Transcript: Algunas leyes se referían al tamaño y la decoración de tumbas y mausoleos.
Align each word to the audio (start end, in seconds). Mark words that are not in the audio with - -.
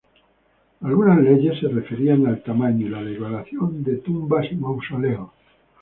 Algunas 0.81 1.19
leyes 1.21 1.59
se 1.59 1.67
referían 1.67 2.25
al 2.25 2.41
tamaño 2.41 2.87
y 2.87 2.89
la 2.89 3.03
decoración 3.03 3.83
de 3.83 3.97
tumbas 3.97 4.47
y 4.51 4.55
mausoleos. 4.55 5.29